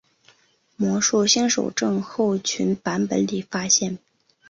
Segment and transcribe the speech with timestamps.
[0.77, 3.99] 魔术新手症候群版本里发现。